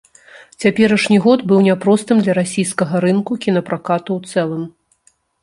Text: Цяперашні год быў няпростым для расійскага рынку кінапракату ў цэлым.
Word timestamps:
Цяперашні 0.63 1.17
год 1.25 1.43
быў 1.51 1.59
няпростым 1.67 2.17
для 2.23 2.33
расійскага 2.39 2.95
рынку 3.07 3.39
кінапракату 3.45 4.09
ў 4.19 4.35
цэлым. 4.35 4.63